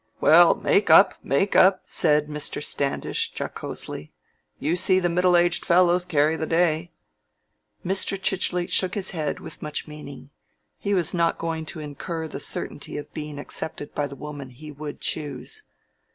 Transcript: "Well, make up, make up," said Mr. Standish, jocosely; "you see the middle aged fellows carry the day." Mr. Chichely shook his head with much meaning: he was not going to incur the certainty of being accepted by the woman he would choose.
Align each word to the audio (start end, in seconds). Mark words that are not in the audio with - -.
"Well, 0.19 0.55
make 0.55 0.89
up, 0.89 1.13
make 1.21 1.55
up," 1.55 1.83
said 1.85 2.25
Mr. 2.25 2.63
Standish, 2.63 3.33
jocosely; 3.39 4.11
"you 4.59 4.75
see 4.75 4.97
the 4.97 5.09
middle 5.13 5.37
aged 5.37 5.63
fellows 5.63 6.05
carry 6.05 6.35
the 6.35 6.47
day." 6.47 6.91
Mr. 7.85 8.19
Chichely 8.19 8.65
shook 8.65 8.95
his 8.95 9.11
head 9.11 9.39
with 9.39 9.61
much 9.61 9.87
meaning: 9.87 10.31
he 10.79 10.95
was 10.95 11.13
not 11.13 11.37
going 11.37 11.67
to 11.67 11.79
incur 11.79 12.27
the 12.27 12.39
certainty 12.39 12.97
of 12.97 13.13
being 13.13 13.37
accepted 13.37 13.93
by 13.93 14.07
the 14.07 14.15
woman 14.15 14.49
he 14.49 14.71
would 14.71 15.01
choose. 15.01 15.65